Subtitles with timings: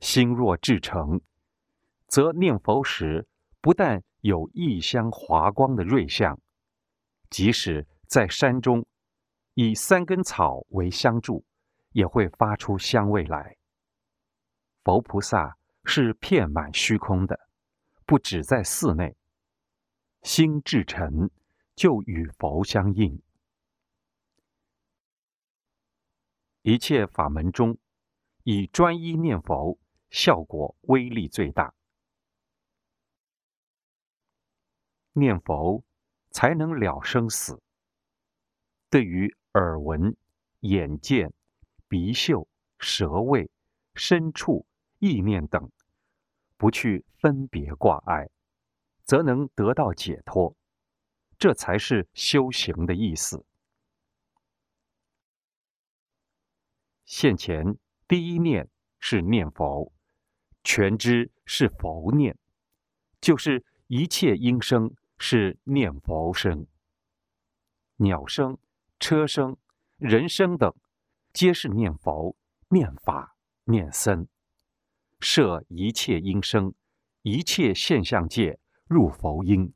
[0.00, 1.20] 心若至诚，
[2.06, 3.26] 则念佛时
[3.60, 6.40] 不但有异香华光的瑞相，
[7.30, 8.86] 即使在山中，
[9.54, 11.44] 以三根草为香柱，
[11.92, 13.56] 也会发出香味来。
[14.84, 17.38] 佛菩萨是遍满虚空的，
[18.06, 19.16] 不只在寺内。
[20.22, 21.30] 心至诚，
[21.74, 23.20] 就与佛相应。
[26.62, 27.78] 一切法门中，
[28.42, 29.78] 以专一念佛
[30.10, 31.74] 效果威力最大。
[35.12, 35.82] 念佛
[36.30, 37.60] 才能了生死。
[38.90, 40.16] 对于耳闻、
[40.60, 41.32] 眼见、
[41.88, 42.48] 鼻嗅、
[42.78, 43.50] 舌味、
[43.94, 44.66] 身处、
[44.98, 45.70] 意念等，
[46.56, 48.28] 不去分别挂碍。
[49.04, 50.54] 则能得到解脱，
[51.38, 53.42] 这才是修行的意思。
[57.06, 58.68] 现前第一念
[59.00, 59.90] 是念佛，
[60.70, 62.36] 全知是佛念，
[63.22, 66.66] 就是一切音声是念佛声，
[67.96, 68.58] 鸟声、
[69.00, 69.56] 车声、
[69.96, 70.70] 人声等，
[71.32, 72.36] 皆是念佛、
[72.68, 73.34] 念法、
[73.64, 74.28] 念僧，
[75.20, 76.74] 摄一切音声，
[77.22, 78.60] 一切现象界。
[78.86, 79.72] 入佛音，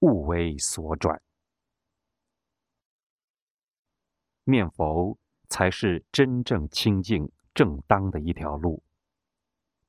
[0.00, 1.22] 物为所转。
[4.42, 5.16] 念佛
[5.48, 8.82] 才是真正清净正当的一条路。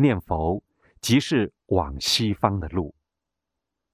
[0.00, 0.62] 念佛
[1.00, 2.94] 即是往西方的路。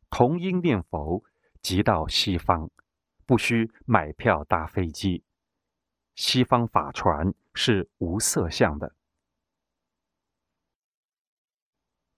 [0.08, 1.22] 同音念佛，
[1.60, 2.70] 即到西方，
[3.26, 5.22] 不需买票搭飞机。
[6.14, 8.94] 西方法船是无色相的。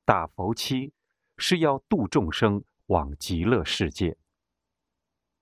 [0.05, 0.93] 打佛七。
[1.41, 4.19] 是要度众生往极乐世界。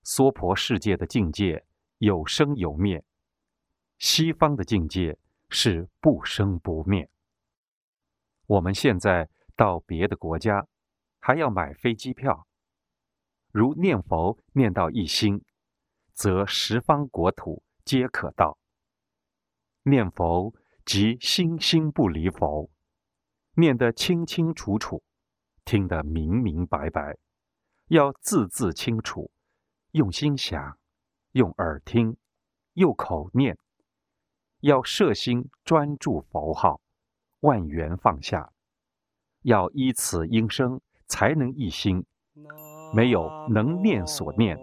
[0.03, 1.65] 娑婆世界的境界
[1.97, 3.03] 有生有灭，
[3.97, 5.17] 西方的境界
[5.49, 7.09] 是不生不灭。
[8.47, 10.65] 我们现在到别的国家，
[11.19, 12.47] 还要买飞机票。
[13.51, 15.43] 如念佛念到一心，
[16.13, 18.57] 则十方国土皆可到。
[19.83, 20.53] 念佛
[20.85, 22.69] 即心心不离佛，
[23.55, 25.03] 念得清清楚楚。
[25.65, 27.17] 听得明明白白，
[27.87, 29.29] 要字字清楚，
[29.91, 30.79] 用心想，
[31.31, 32.15] 用耳听，
[32.75, 33.57] 用口念，
[34.61, 36.79] 要摄心专注佛号，
[37.41, 38.51] 万缘放下，
[39.43, 42.03] 要依此音声才能一心。
[42.93, 44.57] 没有能念所念，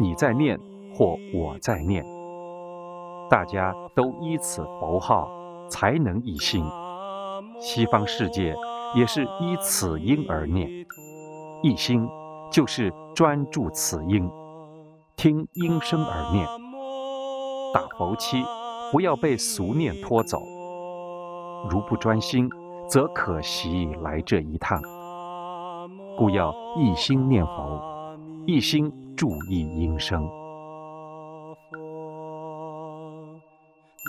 [0.00, 0.58] 你在念
[0.94, 2.04] 或我在念，
[3.30, 5.28] 大家都依此佛号
[5.68, 6.64] 才能一心。
[7.60, 8.54] 西方世界。
[8.94, 10.68] 也是依此音而念，
[11.62, 12.06] 一心
[12.50, 14.30] 就是专注此音，
[15.16, 16.46] 听音声而念。
[17.72, 18.44] 打佛七，
[18.92, 20.42] 不要被俗念拖走。
[21.70, 22.50] 如不专心，
[22.88, 24.80] 则可惜来这一趟。
[26.16, 27.80] 故要一心念佛，
[28.46, 30.28] 一心注意音声。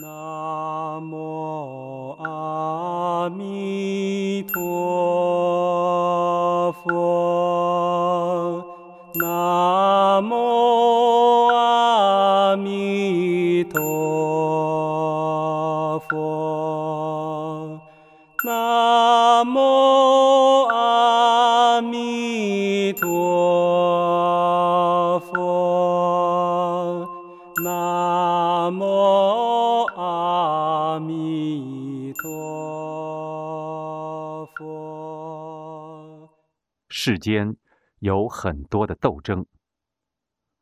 [0.01, 4.61] 南无阿弥陀
[6.83, 8.65] 佛，
[9.15, 10.62] 南无
[36.95, 37.57] 世间
[37.97, 39.47] 有很多的斗争，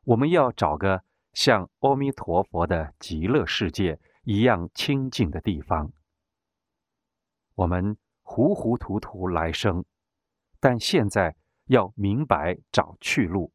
[0.04, 1.04] 我们要找个
[1.34, 5.92] 像阿弥陀佛的极乐世界一样清净的地方。
[7.54, 9.84] 我们糊糊涂涂来生，
[10.58, 13.52] 但现在要明白找去路，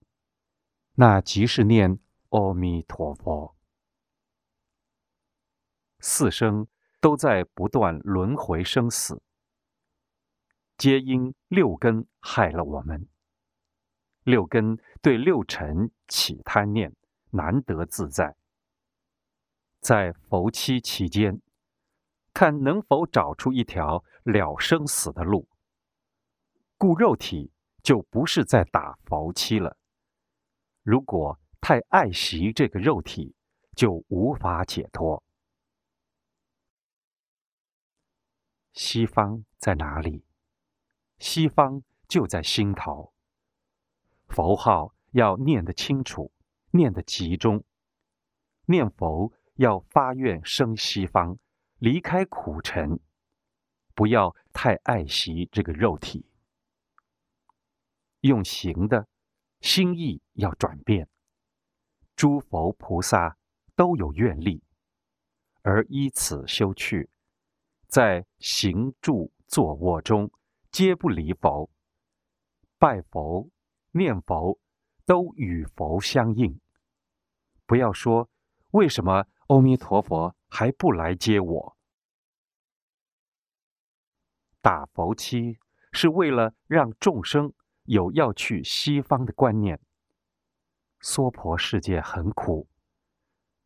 [0.94, 1.98] 那即是念
[2.30, 3.56] 阿弥陀佛。
[6.00, 6.68] 四生
[7.02, 9.20] 都在不断轮回生死。
[10.78, 13.08] 皆因六根害了我们。
[14.24, 16.96] 六根对六尘起贪念，
[17.32, 18.36] 难得自在。
[19.80, 21.42] 在佛期期间，
[22.34, 25.48] 看能否找出一条了生死的路。
[26.78, 27.52] 故肉体
[27.82, 29.78] 就不是在打佛期了。
[30.84, 33.34] 如果太爱惜这个肉体，
[33.76, 35.24] 就无法解脱。
[38.74, 40.27] 西方在哪里？
[41.20, 43.14] 西方就在心头，
[44.28, 46.32] 佛号要念得清楚，
[46.72, 47.64] 念得集中。
[48.66, 51.40] 念佛要发愿生西方，
[51.80, 53.00] 离开苦尘，
[53.96, 56.26] 不要太爱惜这个肉体。
[58.22, 59.08] 用行的，
[59.62, 61.08] 心意要转变。
[62.16, 63.38] 诸佛菩萨
[63.76, 64.62] 都有愿力，
[65.62, 67.10] 而依此修去，
[67.88, 70.30] 在行住坐卧中，
[70.72, 71.70] 皆不离佛。
[72.78, 73.50] 拜佛、
[73.92, 74.60] 念佛，
[75.06, 76.60] 都与佛相应。
[77.66, 78.30] 不要说
[78.72, 81.78] 为什么阿弥陀佛还不来接我？
[84.62, 85.58] 打佛七
[85.92, 87.54] 是为了让众生
[87.84, 89.80] 有要去西方的观念。
[91.00, 92.68] 娑婆世界很苦，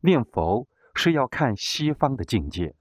[0.00, 2.74] 念佛是要看西方的境界。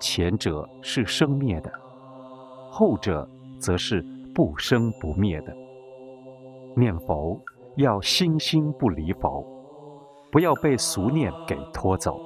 [0.00, 1.72] 前者是生灭的，
[2.76, 3.28] 后者
[3.60, 4.04] 则是
[4.34, 5.56] 不生不灭的。
[6.74, 7.40] 念佛
[7.76, 9.46] 要心心不离佛，
[10.32, 12.18] 不要被俗念给拖走。